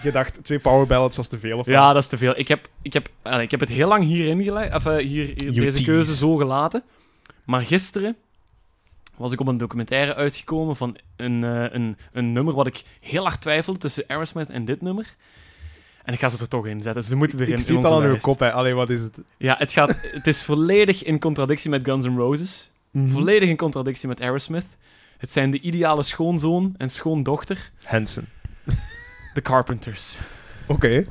Je 0.02 0.12
dacht, 0.12 0.44
twee 0.44 0.58
power 0.58 0.86
ballads 0.86 1.18
als 1.18 1.28
te 1.28 1.38
veel 1.38 1.58
of 1.58 1.66
Ja, 1.66 1.92
dat 1.92 2.02
is 2.02 2.08
te 2.08 2.16
veel. 2.18 2.38
Ik 2.38 2.48
heb, 2.48 2.68
ik 2.82 2.92
heb, 2.92 3.08
ik 3.40 3.50
heb 3.50 3.60
het 3.60 3.68
heel 3.68 3.88
lang 3.88 4.04
hierin 4.04 4.42
geleid, 4.42 4.74
of, 4.74 4.86
eh, 4.86 4.96
hier, 4.96 5.32
hier 5.36 5.52
deze 5.62 5.82
keuze 5.82 6.14
zo 6.16 6.36
gelaten. 6.36 6.82
Maar 7.44 7.60
gisteren 7.60 8.16
was 9.16 9.32
ik 9.32 9.40
op 9.40 9.46
een 9.46 9.58
documentaire 9.58 10.14
uitgekomen 10.14 10.76
van 10.76 10.96
een, 11.16 11.44
eh, 11.44 11.64
een, 11.70 11.96
een 12.12 12.32
nummer 12.32 12.54
wat 12.54 12.66
ik 12.66 12.82
heel 13.00 13.22
hard 13.22 13.40
twijfelde 13.40 13.78
tussen 13.78 14.04
Aerosmith 14.06 14.50
en 14.50 14.64
dit 14.64 14.82
nummer. 14.82 15.16
En 16.04 16.12
ik 16.12 16.18
ga 16.18 16.28
ze 16.28 16.38
er 16.38 16.48
toch 16.48 16.66
in 16.66 16.82
zetten. 16.82 17.02
Ze 17.02 17.16
moeten 17.16 17.38
erin 17.38 17.52
Ik 17.52 17.58
in 17.58 17.64
zie 17.64 17.76
het 17.76 17.86
al 17.86 18.02
aan 18.02 18.08
uw 18.08 18.18
kop, 18.18 18.38
hè. 18.38 18.52
Allee, 18.52 18.74
wat 18.74 18.90
is 18.90 19.00
het? 19.00 19.18
Ja, 19.36 19.54
het, 19.58 19.72
gaat, 19.72 19.98
het 20.02 20.26
is 20.26 20.42
volledig 20.44 21.04
in 21.04 21.18
contradictie 21.18 21.70
met 21.70 21.84
Guns 21.84 22.04
N' 22.04 22.16
Roses. 22.16 22.72
Mhm. 22.90 23.08
Volledig 23.08 23.48
in 23.48 23.56
contradictie 23.56 24.08
met 24.08 24.20
Aerosmith. 24.20 24.66
Het 25.18 25.32
zijn 25.32 25.50
de 25.50 25.60
ideale 25.60 26.02
schoonzoon 26.02 26.74
en 26.76 26.88
schoondochter. 26.90 27.70
Hansen. 27.84 28.28
The 29.34 29.40
Carpenters. 29.42 30.18
Oké. 30.66 31.04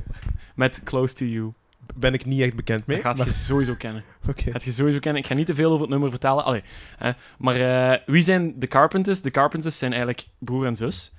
Met 0.54 0.80
Close 0.84 1.14
to 1.14 1.24
You. 1.24 1.52
Ben 1.94 2.14
ik 2.14 2.24
niet 2.24 2.40
echt 2.40 2.54
bekend 2.56 2.86
mee. 2.86 2.96
Dat 2.96 3.06
gaat 3.06 3.16
maar- 3.16 3.26
je 3.26 3.32
sowieso 3.32 3.74
kennen. 3.74 4.04
Oké. 4.28 4.50
Dat 4.50 4.62
je 4.62 4.72
sowieso 4.72 4.98
kennen. 4.98 5.22
Ik 5.22 5.28
ga 5.28 5.34
niet 5.34 5.46
te 5.46 5.54
veel 5.54 5.68
over 5.70 5.80
het 5.80 5.90
nummer 5.90 6.10
vertellen. 6.10 6.44
Allee, 6.44 6.62
hè. 6.96 7.10
Maar 7.38 7.90
eh, 7.92 7.98
wie 8.06 8.22
zijn 8.22 8.58
de 8.58 8.66
Carpenters? 8.66 9.22
De 9.22 9.30
Carpenters 9.30 9.78
zijn 9.78 9.90
eigenlijk 9.92 10.26
broer 10.38 10.66
en 10.66 10.76
zus. 10.76 11.14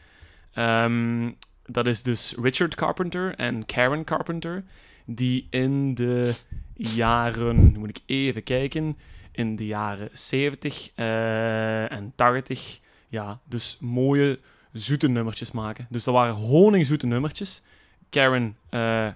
Ehm, 0.54 1.32
dat 1.66 1.86
is 1.86 2.04
dus 2.04 2.36
Richard 2.42 2.76
Carpenter 2.76 3.36
en 3.36 3.66
Karen 3.66 4.04
Carpenter. 4.04 4.64
Die 5.06 5.48
in 5.50 5.94
de 5.94 6.34
jaren, 6.76 7.76
moet 7.80 7.90
ik 7.90 8.00
even 8.06 8.44
kijken, 8.44 8.98
in 9.32 9.56
de 9.56 9.66
jaren 9.66 10.10
70 10.12 10.90
eh, 10.96 11.92
en 11.92 12.14
80, 12.16 12.80
ja, 13.08 13.40
dus 13.50 13.78
mooie 13.82 14.40
zoete 14.72 15.08
nummertjes 15.08 15.52
maken. 15.52 15.88
Dus 15.90 16.04
dat 16.04 16.14
waren 16.14 16.34
honingzoete 16.34 17.08
nummertjes. 17.08 17.64
Karen 18.10 18.58
eh, 18.70 19.08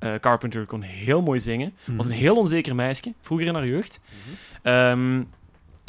eh, 0.00 0.14
Carpenter 0.14 0.66
kon 0.66 0.82
heel 0.82 1.22
mooi 1.22 1.40
zingen. 1.40 1.74
Mhm. 1.84 1.96
Was 1.96 2.06
een 2.06 2.12
heel 2.12 2.36
onzeker 2.36 2.74
meisje, 2.74 3.14
vroeger 3.20 3.46
in 3.46 3.54
haar 3.54 3.66
jeugd. 3.66 4.00
Ehm, 4.62 5.22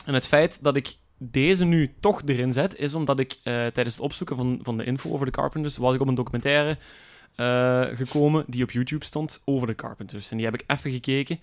en 0.05 0.13
het 0.13 0.27
feit 0.27 0.59
dat 0.61 0.75
ik 0.75 0.93
deze 1.17 1.65
nu 1.65 1.93
toch 1.99 2.21
erin 2.25 2.53
zet, 2.53 2.75
is 2.77 2.93
omdat 2.93 3.19
ik 3.19 3.31
eh, 3.31 3.43
tijdens 3.43 3.95
het 3.95 4.03
opzoeken 4.03 4.35
van, 4.35 4.59
van 4.61 4.77
de 4.77 4.83
info 4.83 5.11
over 5.11 5.25
de 5.25 5.31
Carpenters, 5.31 5.77
was 5.77 5.95
ik 5.95 6.01
op 6.01 6.07
een 6.07 6.15
documentaire 6.15 6.77
eh, 7.35 7.97
gekomen 7.97 8.43
die 8.47 8.63
op 8.63 8.71
YouTube 8.71 9.05
stond 9.05 9.41
over 9.45 9.67
de 9.67 9.75
Carpenters. 9.75 10.31
En 10.31 10.37
die 10.37 10.45
heb 10.45 10.55
ik 10.55 10.63
even 10.67 10.91
gekeken. 10.91 11.39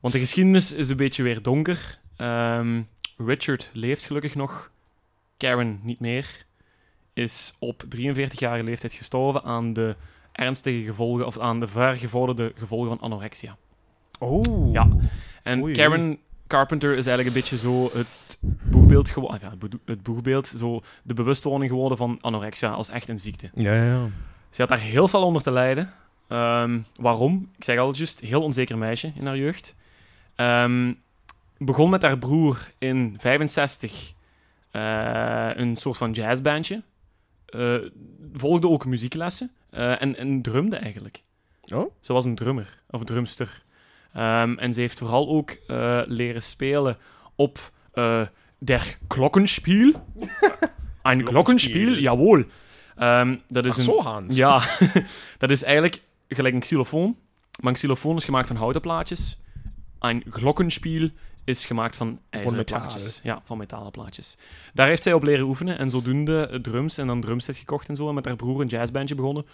Want 0.00 0.14
de 0.14 0.20
geschiedenis 0.20 0.72
is 0.72 0.88
een 0.88 0.96
beetje 0.96 1.22
weer 1.22 1.42
donker. 1.42 1.98
Ehm, 2.16 2.82
Richard 3.16 3.70
leeft 3.72 4.04
gelukkig 4.04 4.34
nog. 4.34 4.70
Karen 5.36 5.80
niet 5.82 6.00
meer. 6.00 6.46
Is 7.12 7.56
op 7.58 7.84
43-jarige 7.88 8.64
leeftijd 8.64 8.92
gestorven 8.92 9.42
aan 9.42 9.72
de 9.72 9.96
ernstige 10.34 10.84
gevolgen, 10.84 11.26
of 11.26 11.38
aan 11.38 11.60
de 11.60 11.68
vergevorderde 11.68 12.52
gevolgen 12.56 12.88
van 12.88 13.00
anorexia. 13.00 13.56
Oh. 14.18 14.72
Ja. 14.72 14.88
En 15.42 15.62
Oei, 15.62 15.74
Karen 15.74 16.18
Carpenter 16.46 16.90
is 16.90 17.06
eigenlijk 17.06 17.28
een 17.28 17.40
beetje 17.42 17.56
zo 17.56 17.90
het 17.92 18.38
boegbeeld 18.62 19.10
geworden. 19.10 19.40
Ja, 19.42 19.50
het 19.50 19.58
boe- 19.58 19.80
het 19.84 20.02
boegbeeld, 20.02 20.46
zo 20.46 20.80
de 21.02 21.14
bewustwording 21.14 21.70
geworden 21.70 21.98
van 21.98 22.18
anorexia 22.20 22.70
als 22.70 22.90
echt 22.90 23.08
een 23.08 23.20
ziekte. 23.20 23.50
Ja, 23.54 23.74
ja, 23.74 23.84
ja. 23.84 24.08
Ze 24.50 24.60
had 24.60 24.68
daar 24.70 24.78
heel 24.78 25.08
veel 25.08 25.22
onder 25.22 25.42
te 25.42 25.50
lijden. 25.50 25.92
Ehm, 26.28 26.80
waarom? 27.00 27.48
Ik 27.56 27.64
zeg 27.64 27.78
al 27.78 27.94
juist, 27.94 28.20
heel 28.20 28.42
onzeker 28.42 28.78
meisje 28.78 29.12
in 29.16 29.26
haar 29.26 29.36
jeugd. 29.36 29.74
Ehm, 30.34 30.92
begon 31.58 31.90
met 31.90 32.02
haar 32.02 32.18
broer 32.18 32.70
in 32.78 33.14
65 33.18 34.12
eh, 34.70 35.50
een 35.54 35.76
soort 35.76 35.96
van 35.96 36.10
jazzbandje. 36.10 36.82
Eh, 37.46 37.74
volgde 38.32 38.68
ook 38.68 38.86
muzieklessen 38.86 39.50
eh, 39.74 40.02
en, 40.02 40.16
en 40.16 40.42
drumde 40.42 40.76
eigenlijk. 40.76 41.22
Oh? 41.74 41.94
Ze 42.00 42.12
was 42.12 42.24
een 42.24 42.34
drummer, 42.34 42.82
of 42.90 43.04
drumster. 43.04 43.62
Ehm, 44.12 44.58
en 44.58 44.74
ze 44.74 44.80
heeft 44.80 44.98
vooral 44.98 45.28
ook 45.28 45.50
eh, 45.50 46.00
leren 46.06 46.42
spelen 46.42 46.98
op 47.34 47.72
eh 47.92 48.22
der 48.58 48.98
Glockenspiel. 49.08 49.92
Een 51.02 51.26
Glockenspiel, 51.26 51.98
jawohl. 51.98 52.44
Ehm, 52.96 53.36
dat 53.48 53.64
is 53.64 53.70
Ach, 53.70 53.76
een... 53.76 53.84
zo, 53.84 54.00
Hans. 54.00 54.36
Ja, 54.36 54.62
dat 55.38 55.50
is 55.50 55.62
eigenlijk 55.62 56.00
gelijk 56.28 56.54
een 56.54 56.60
xylofoon. 56.60 57.16
Maar 57.60 57.72
een 57.72 57.78
xylofoon 57.78 58.16
is 58.16 58.24
gemaakt 58.24 58.48
van 58.48 58.56
houten 58.56 58.80
plaatjes. 58.80 59.40
Een 59.98 60.24
glockenspiel 60.30 61.10
is 61.44 61.66
gemaakt 61.66 61.96
van 61.96 62.20
ijzeren 62.30 62.64
plaatjes. 62.64 63.20
Ja, 63.22 63.40
van 63.44 63.58
metalen 63.58 63.90
plaatjes. 63.90 64.38
Daar 64.72 64.86
heeft 64.86 65.02
zij 65.02 65.12
op 65.12 65.22
leren 65.22 65.46
oefenen 65.46 65.78
en 65.78 65.90
zodoende 65.90 66.46
eh, 66.46 66.58
drums 66.58 66.98
en 66.98 67.06
dan 67.06 67.20
drumset 67.20 67.56
gekocht 67.56 67.88
en 67.88 67.96
zo. 67.96 68.08
En 68.08 68.14
met 68.14 68.24
haar 68.24 68.36
broer 68.36 68.60
een 68.60 68.66
jazzbandje 68.66 69.14
begonnen. 69.14 69.46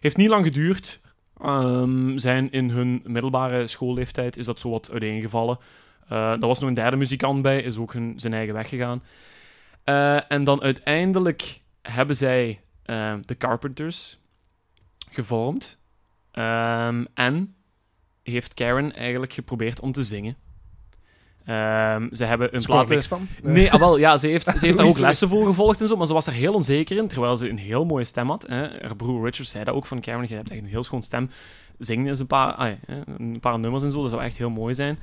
Heeft 0.00 0.16
niet 0.16 0.28
lang 0.28 0.44
geduurd. 0.44 1.00
Ehm, 1.40 2.18
zijn 2.18 2.50
in 2.50 2.70
hun 2.70 3.02
middelbare 3.04 3.66
schoolleeftijd 3.66 4.36
is 4.36 4.46
dat 4.46 4.60
zo 4.60 4.70
wat 4.70 4.90
uiteengevallen. 4.92 5.58
Eh 6.08 6.32
er 6.32 6.46
was 6.46 6.60
nog 6.60 6.68
een 6.68 6.74
derde 6.74 6.96
muzikant 6.96 7.42
bij, 7.42 7.62
is 7.62 7.76
ook 7.76 7.92
hun, 7.92 8.12
zijn 8.16 8.34
eigen 8.34 8.54
weg 8.54 8.68
gegaan. 8.68 9.02
Eh, 9.84 10.32
en 10.32 10.44
dan 10.44 10.62
uiteindelijk 10.62 11.60
hebben 11.82 12.16
zij 12.16 12.60
eh, 12.82 13.14
de 13.24 13.36
Carpenters 13.36 14.18
gevormd. 15.08 15.78
Ehm, 16.30 17.04
en 17.14 17.54
heeft 18.22 18.54
Karen 18.54 18.94
eigenlijk 18.94 19.32
geprobeerd 19.32 19.80
om 19.80 19.92
te 19.92 20.02
zingen. 20.02 20.36
Ehm, 21.44 22.14
ze 22.14 22.24
hebben 22.24 22.56
een 22.56 22.62
platen... 22.62 22.94
niks 22.94 23.06
van. 23.06 23.28
Nee, 23.42 23.72
ah, 23.72 23.78
wel, 23.78 23.96
ja, 23.96 24.16
ze 24.16 24.26
heeft, 24.26 24.46
ze 24.46 24.64
heeft 24.66 24.76
daar 24.76 24.86
ook 24.92 24.98
lessen 24.98 25.28
voor 25.28 25.46
gevolgd 25.46 25.80
en 25.80 25.86
zo, 25.86 25.96
maar 25.96 26.06
ze 26.06 26.12
was 26.12 26.26
er 26.26 26.32
heel 26.32 26.54
onzeker 26.54 26.96
in, 26.96 27.08
terwijl 27.08 27.36
ze 27.36 27.48
een 27.48 27.58
heel 27.58 27.84
mooie 27.84 28.04
stem 28.04 28.28
had. 28.28 28.44
Hè. 28.48 28.60
Haar 28.60 28.96
broer 28.96 29.24
Richard 29.24 29.48
zei 29.48 29.64
dat 29.64 29.74
ook 29.74 29.86
van 29.86 30.00
Karen, 30.00 30.26
je 30.28 30.34
hebt 30.34 30.50
echt 30.50 30.60
een 30.60 30.66
heel 30.66 30.84
schoon 30.84 31.02
stem. 31.02 31.30
Zing 31.78 32.08
eens 32.08 32.18
een 32.18 32.26
paar, 32.26 32.52
ah, 32.52 32.70
ja, 32.86 33.04
een 33.18 33.40
paar 33.40 33.58
nummers 33.58 33.82
en 33.82 33.90
zo, 33.90 34.00
dat 34.00 34.10
zou 34.10 34.22
echt 34.22 34.36
heel 34.36 34.50
mooi 34.50 34.74
zijn. 34.74 34.98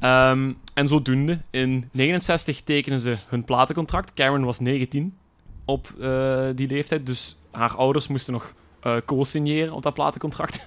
Ehm, 0.00 0.52
en 0.74 0.88
zodoende, 0.88 1.38
in 1.50 1.88
69 1.92 2.60
tekenen 2.62 3.00
ze 3.00 3.16
hun 3.28 3.44
platencontract. 3.44 4.14
Karen 4.14 4.44
was 4.44 4.60
19 4.60 5.16
op 5.64 5.94
eh, 6.00 6.48
die 6.54 6.68
leeftijd, 6.68 7.06
dus 7.06 7.38
haar 7.50 7.76
ouders 7.76 8.08
moesten 8.08 8.32
nog 8.32 8.54
eh 8.80 8.96
co-signeren 9.04 9.72
op 9.72 9.82
dat 9.82 9.94
platencontract. 9.94 10.66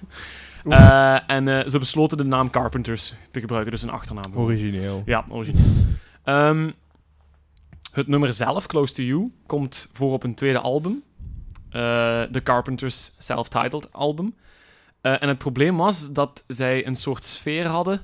Eh, 0.68 1.30
en 1.30 1.48
eh, 1.48 1.68
ze 1.68 1.78
besloten 1.78 2.16
de 2.16 2.24
naam 2.24 2.50
Carpenters 2.50 3.14
te 3.30 3.40
gebruiken, 3.40 3.72
dus 3.72 3.82
een 3.82 3.90
achternaam. 3.90 4.34
Origineel. 4.34 5.02
Ja, 5.06 5.24
origineel. 5.30 5.62
Ehm, 6.24 6.70
het 7.92 8.06
nummer 8.06 8.34
zelf, 8.34 8.66
Close 8.66 8.94
to 8.94 9.02
You, 9.02 9.32
komt 9.46 9.88
voor 9.92 10.12
op 10.12 10.22
een 10.22 10.34
tweede 10.34 10.58
album. 10.58 11.02
Eh 11.70 12.22
The 12.22 12.42
Carpenters 12.42 13.12
self-titled 13.18 13.92
album. 13.92 14.34
Eh, 15.00 15.22
en 15.22 15.28
het 15.28 15.38
probleem 15.38 15.76
was 15.76 16.12
dat 16.12 16.44
zij 16.46 16.86
een 16.86 16.96
soort 16.96 17.24
sfeer 17.24 17.66
hadden. 17.66 18.00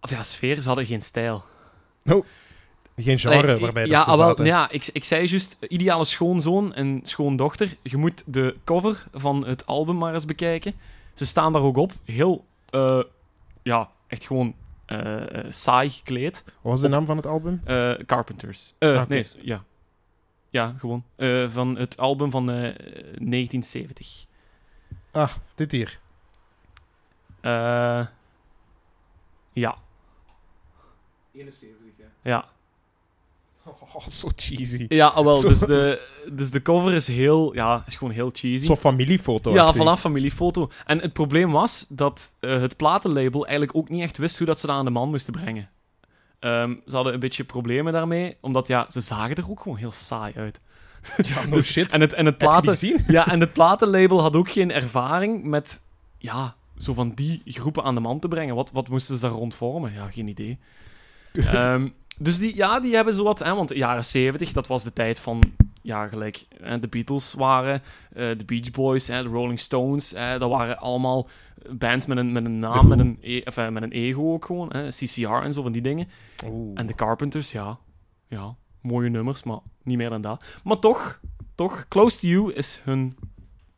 Of 0.00 0.10
ja, 0.10 0.22
sfeer, 0.22 0.60
ze 0.60 0.66
hadden 0.66 0.86
geen 0.86 1.02
stijl. 1.02 1.44
Geen 2.96 3.18
genre 3.18 3.42
Allee, 3.42 3.60
waarbij 3.60 3.86
ja, 3.86 4.04
dat 4.04 4.04
ze 4.04 4.10
ah, 4.22 4.36
wel, 4.36 4.46
ja, 4.46 4.70
ik, 4.70 4.88
ik 4.92 5.04
zei 5.04 5.26
juist, 5.26 5.56
ideale 5.68 6.04
schoonzoon 6.04 6.74
en 6.74 7.00
schoondochter. 7.02 7.76
Je 7.82 7.96
moet 7.96 8.22
de 8.26 8.56
cover 8.64 9.04
van 9.12 9.46
het 9.46 9.66
album 9.66 9.96
maar 9.96 10.14
eens 10.14 10.26
bekijken. 10.26 10.74
Ze 11.14 11.26
staan 11.26 11.52
daar 11.52 11.62
ook 11.62 11.76
op. 11.76 11.92
Heel, 12.04 12.46
eh, 12.70 13.02
ja, 13.62 13.90
echt 14.06 14.26
gewoon 14.26 14.54
eh, 14.86 15.38
eh, 15.38 15.50
saai 15.50 15.90
gekleed. 15.90 16.44
Wat 16.44 16.54
was 16.72 16.80
de 16.80 16.88
naam 16.88 17.06
van 17.06 17.16
het 17.16 17.26
album? 17.26 17.60
Eh, 17.64 17.92
Carpenters. 18.06 18.74
Eh, 18.78 19.00
Ah. 19.00 19.08
Nee, 19.08 19.26
ja. 19.42 19.64
Ja, 20.50 20.74
gewoon. 20.78 21.04
Eh, 21.16 21.48
van 21.50 21.76
het 21.76 21.98
album 21.98 22.30
van 22.30 22.50
eh, 22.50 22.56
1970. 22.56 24.24
Ah, 25.10 25.30
dit 25.54 25.70
hier. 25.72 26.00
Eh, 27.40 28.06
ja, 29.52 29.76
71, 31.32 31.76
ja. 31.98 32.04
ja. 32.22 32.48
Oh, 33.66 34.08
zo 34.20 34.28
cheesy. 34.36 34.84
Ja, 34.88 35.06
ah, 35.06 35.24
wel, 35.24 35.36
Zo- 35.36 35.48
dus 35.48 35.58
de, 35.58 36.00
dus 36.32 36.50
de 36.50 36.62
cover 36.62 36.92
is 36.92 37.08
heel, 37.08 37.54
ja, 37.54 37.84
is 37.86 37.96
gewoon 37.96 38.12
heel 38.12 38.30
cheesy. 38.32 38.66
Zo'n 38.66 38.76
familiefoto. 38.76 39.52
Ja, 39.52 39.72
vanaf 39.72 40.00
familiefoto. 40.00 40.70
En 40.86 41.00
het 41.00 41.12
probleem 41.12 41.50
was 41.52 41.86
dat 41.88 42.32
eh, 42.40 42.60
het 42.60 42.76
platenlabel 42.76 43.42
eigenlijk 43.46 43.76
ook 43.76 43.88
niet 43.88 44.02
echt 44.02 44.16
wist 44.16 44.38
hoe 44.38 44.46
dat 44.46 44.60
ze 44.60 44.66
dat 44.66 44.76
aan 44.76 44.84
de 44.84 44.90
man 44.90 45.08
moesten 45.10 45.32
brengen. 45.32 45.70
Ehm, 46.38 46.74
ze 46.86 46.94
hadden 46.94 47.14
een 47.14 47.20
beetje 47.20 47.44
problemen 47.44 47.92
daarmee, 47.92 48.36
omdat 48.40 48.66
ja, 48.66 48.84
ze 48.88 49.00
zagen 49.00 49.36
er 49.36 49.50
ook 49.50 49.60
gewoon 49.60 49.78
heel 49.78 49.92
saai 49.92 50.32
uit. 50.36 50.60
Ja, 51.26 51.44
no 51.46 51.50
Dus- 51.56 51.72
shit. 51.72 51.92
En 51.92 52.00
het, 52.00 52.12
en 52.12 52.26
het 52.26 52.38
platen, 52.38 53.02
ja, 53.06 53.30
en 53.30 53.40
het 53.40 53.52
platenlabel 53.52 54.20
had 54.22 54.36
ook 54.36 54.50
geen 54.50 54.72
ervaring 54.72 55.44
met 55.44 55.80
ja, 56.18 56.56
zo 56.76 56.94
van 56.94 57.12
die 57.14 57.42
groepen 57.44 57.82
aan 57.84 57.94
de 57.94 58.00
man 58.00 58.18
te 58.20 58.28
brengen. 58.28 58.54
Wat, 58.54 58.70
wat 58.72 58.88
moesten 58.88 59.14
ze 59.16 59.20
daar 59.26 59.36
rond 59.36 59.54
vormen? 59.54 59.92
Ja, 59.92 60.10
geen 60.10 60.28
idee. 60.28 60.58
Ehm, 61.34 61.88
dus 62.18 62.38
die, 62.38 62.56
ja, 62.56 62.80
die 62.80 62.94
hebben 62.94 63.14
zowat, 63.14 63.38
hè, 63.38 63.54
want 63.54 63.68
de 63.68 63.76
jaren 63.76 64.04
70, 64.04 64.52
dat 64.52 64.66
was 64.66 64.84
de 64.84 64.92
tijd 64.92 65.20
van, 65.20 65.42
ja, 65.82 66.08
gelijk, 66.08 66.46
hè, 66.60 66.80
de 66.80 66.88
Beatles 66.88 67.34
waren, 67.34 67.82
eh, 68.12 68.28
de 68.38 68.44
Beach 68.46 68.70
Boys, 68.70 69.06
hè, 69.08 69.22
de 69.22 69.28
Rolling 69.28 69.60
Stones, 69.60 70.10
hè, 70.10 70.38
dat 70.38 70.50
waren 70.50 70.78
allemaal 70.78 71.28
bands 71.70 72.06
met 72.06 72.16
een, 72.16 72.32
met 72.32 72.44
een 72.44 72.58
naam, 72.58 72.88
met 72.88 72.98
een, 72.98 73.18
e- 73.20 73.40
eh, 73.40 73.68
met 73.68 73.82
een 73.82 73.92
ego 73.92 74.32
ook 74.32 74.44
gewoon, 74.44 74.68
hè, 74.72 74.88
CCR 74.88 75.42
en 75.42 75.52
zo 75.52 75.62
van 75.62 75.72
die 75.72 75.82
dingen. 75.82 76.08
Oeh. 76.46 76.70
En 76.74 76.86
de 76.86 76.94
Carpenters, 76.94 77.52
ja, 77.52 77.78
ja, 78.28 78.56
mooie 78.80 79.10
nummers, 79.10 79.42
maar 79.42 79.58
niet 79.82 79.96
meer 79.96 80.10
dan 80.10 80.20
dat. 80.20 80.44
Maar 80.64 80.78
toch, 80.78 81.20
toch, 81.54 81.88
Close 81.88 82.18
to 82.18 82.28
You 82.28 82.52
is 82.52 82.80
hun 82.84 83.16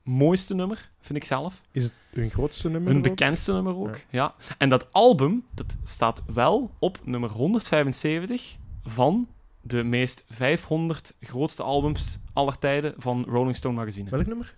mooiste 0.07 0.55
nummer, 0.55 0.91
vind 1.01 1.19
ik 1.19 1.25
zelf. 1.25 1.63
Is 1.71 1.85
het 1.85 1.93
hun 2.11 2.31
grootste 2.31 2.69
nummer? 2.69 2.89
Hun 2.89 2.97
ook? 2.97 3.09
bekendste 3.09 3.53
nummer 3.53 3.77
ook, 3.77 4.01
ja. 4.11 4.35
En 4.59 4.69
dat 4.69 4.93
album, 4.93 5.45
dat 5.55 5.77
staat 5.85 6.23
wel 6.27 6.71
op 6.79 6.99
nummer 7.05 7.31
175 7.31 8.57
van 8.83 9.29
de 9.61 9.85
meest 9.85 10.25
500 10.29 11.15
grootste 11.21 11.63
albums 11.63 12.21
aller 12.33 12.59
tijden 12.59 12.95
van 12.97 13.25
Rolling 13.29 13.57
Stone 13.57 13.75
magazine. 13.75 14.11
Welk 14.11 14.27
nummer? 14.27 14.55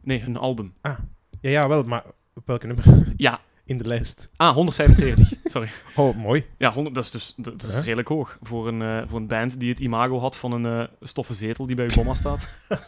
Nee, 0.00 0.20
hun 0.20 0.36
album. 0.36 0.74
Ja, 0.82 0.98
ja, 1.40 1.68
wel, 1.68 1.82
maar 1.82 2.04
op 2.34 2.46
welke 2.46 2.66
nummer? 2.66 2.84
Ja, 3.16 3.40
In 3.68 3.78
de 3.78 3.84
lijst. 3.86 4.30
ah, 4.36 4.54
175, 4.54 5.38
sorry. 5.52 5.68
Oh, 5.96 6.16
mooi. 6.16 6.46
Ja, 6.58 6.72
100, 6.72 6.94
dat 6.94 7.04
is 7.04 7.10
dus 7.10 7.34
dat 7.36 7.62
is 7.62 7.76
Ja. 7.78 7.82
redelijk 7.82 8.08
hoog 8.08 8.38
voor 8.42 8.68
een, 8.68 8.82
eh, 8.82 9.02
voor 9.08 9.18
een 9.18 9.26
band 9.26 9.60
die 9.60 9.68
het 9.68 9.78
imago 9.78 10.18
had 10.18 10.38
van 10.38 10.52
een 10.52 10.66
eh, 10.80 10.88
stoffen 11.00 11.34
zetel 11.34 11.66
die 11.66 11.76
bij 11.76 11.86
bomma 11.94 12.14
staat. 12.14 12.48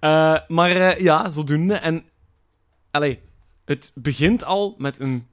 Eh, 0.00 0.38
maar 0.48 1.02
ja, 1.02 1.30
zodoende. 1.30 1.74
En 1.74 2.04
allee, 2.90 3.18
het 3.64 3.92
begint 3.94 4.44
al 4.44 4.74
met 4.78 5.00
een 5.00 5.26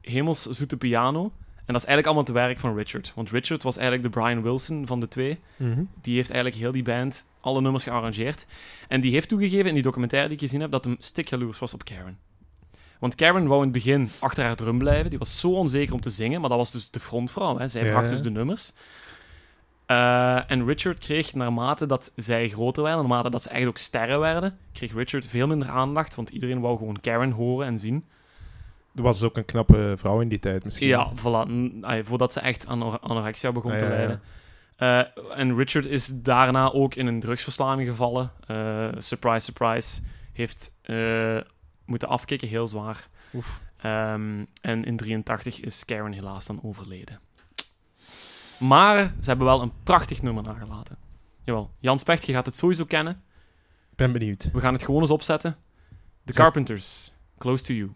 hemels 0.00 0.42
zoete 0.42 0.76
piano. 0.76 1.22
En 1.56 1.72
dat 1.72 1.82
is 1.82 1.88
eigenlijk 1.88 2.06
allemaal 2.06 2.24
het 2.24 2.32
werk 2.46 2.58
van 2.58 2.76
Richard. 2.76 3.12
Want 3.14 3.30
Richard 3.30 3.62
was 3.62 3.76
eigenlijk 3.76 4.12
de 4.12 4.20
Brian 4.20 4.42
Wilson 4.42 4.86
van 4.86 5.00
de 5.00 5.08
twee. 5.08 5.38
Mhm. 5.56 5.82
Die 6.00 6.14
heeft 6.16 6.30
eigenlijk 6.30 6.60
heel 6.60 6.72
die 6.72 6.82
band 6.82 7.24
alle 7.40 7.60
nummers 7.60 7.84
gearrangeerd. 7.84 8.46
En 8.88 9.00
die 9.00 9.10
heeft 9.12 9.28
toegegeven 9.28 9.66
in 9.66 9.74
die 9.74 9.82
documentaire 9.82 10.28
die 10.28 10.36
ik 10.36 10.42
gezien 10.42 10.60
heb 10.60 10.70
dat 10.70 10.84
hem 10.84 10.96
stikjaloers 10.98 11.58
was 11.58 11.74
op 11.74 11.84
Karen. 11.84 12.18
Want 12.98 13.14
Karen 13.14 13.46
wou 13.46 13.56
in 13.56 13.62
het 13.62 13.72
begin 13.72 14.10
achter 14.18 14.44
haar 14.44 14.56
drum 14.56 14.78
blijven. 14.78 15.10
Die 15.10 15.18
was 15.18 15.40
zo 15.40 15.52
onzeker 15.52 15.94
om 15.94 16.00
te 16.00 16.10
zingen, 16.10 16.40
maar 16.40 16.48
dat 16.48 16.58
was 16.58 16.70
dus 16.70 16.90
de 16.90 17.00
frontvrouw. 17.00 17.58
Hè. 17.58 17.68
Zij 17.68 17.90
bracht 17.90 18.04
ja. 18.04 18.10
dus 18.10 18.22
de 18.22 18.30
nummers. 18.30 18.72
Eh, 19.86 20.50
en 20.50 20.66
Richard 20.66 20.98
kreeg, 20.98 21.34
naarmate 21.34 21.86
dat 21.86 22.12
zij 22.16 22.48
groter 22.48 22.82
werden, 22.82 23.00
naarmate 23.00 23.30
dat 23.30 23.42
ze 23.42 23.48
echt 23.48 23.66
ook 23.66 23.78
sterren 23.78 24.20
werden, 24.20 24.58
kreeg 24.72 24.94
Richard 24.94 25.26
veel 25.26 25.46
minder 25.46 25.68
aandacht, 25.68 26.14
want 26.14 26.28
iedereen 26.28 26.60
wou 26.60 26.78
gewoon 26.78 27.00
Karen 27.00 27.30
horen 27.30 27.66
en 27.66 27.78
zien. 27.78 28.04
Er 28.94 29.02
was 29.02 29.22
ook 29.22 29.36
een 29.36 29.44
knappe 29.44 29.94
vrouw 29.96 30.20
in 30.20 30.28
die 30.28 30.38
tijd 30.38 30.64
misschien. 30.64 30.88
Ja, 30.88 31.10
voilà. 31.14 31.50
Voordat 32.02 32.32
ze 32.32 32.40
echt 32.40 32.66
aan 32.66 33.00
anorexia 33.00 33.52
begon 33.52 33.72
Ah, 33.72 33.78
te 33.78 33.84
ja, 33.84 33.90
ja. 33.90 33.96
lijden. 33.96 34.20
Eh, 34.76 35.38
en 35.38 35.56
Richard 35.56 35.86
is 35.86 36.22
daarna 36.22 36.72
ook 36.72 36.94
in 36.94 37.06
een 37.06 37.20
drugsverslaving 37.20 37.88
gevallen. 37.88 38.30
Eh, 38.46 38.88
surprise, 38.96 39.40
surprise. 39.44 40.00
Heeft 40.32 40.72
moeten 41.86 42.08
afkicken, 42.08 42.48
heel 42.48 42.66
zwaar. 42.66 43.08
Ehm, 43.76 44.44
en 44.60 44.84
in 44.84 44.96
83 44.96 45.60
is 45.60 45.84
Karen 45.84 46.12
helaas 46.12 46.46
dan 46.46 46.60
overleden. 46.62 47.20
Maar 48.58 49.14
ze 49.20 49.28
hebben 49.28 49.46
wel 49.46 49.62
een 49.62 49.72
prachtig 49.82 50.22
nummer 50.22 50.42
nagelaten. 50.42 50.98
Jawel. 51.44 51.70
Jan 51.78 51.98
Specht, 51.98 52.26
je 52.26 52.32
gaat 52.32 52.46
het 52.46 52.56
sowieso 52.56 52.84
kennen. 52.84 53.22
Ik 53.90 53.96
ben 53.96 54.12
benieuwd. 54.12 54.48
We 54.52 54.60
gaan 54.60 54.72
het 54.72 54.84
gewoon 54.84 55.00
eens 55.00 55.10
opzetten. 55.10 55.56
The 56.24 56.32
Carpenters, 56.32 57.12
Close 57.38 57.64
to 57.64 57.74
You. 57.74 57.90